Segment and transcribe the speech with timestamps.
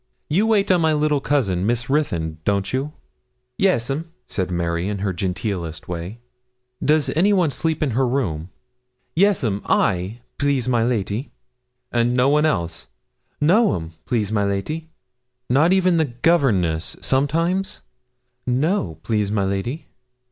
[0.31, 2.91] 'You wait on my little cousin, Miss Ruthyn, don't you?'
[3.59, 6.17] 'Yes, 'm,' said Mary, in her genteelest way.
[6.83, 8.49] 'Does anyone sleep in her room?'
[9.15, 11.29] 'Yes, 'm, I please, my lady.'
[11.91, 12.87] 'And no one else?'
[13.39, 14.89] 'No, 'm please, my lady.'
[15.51, 17.83] 'Not even the governess, sometimes?
[18.47, 19.85] 'No, please, my lady.'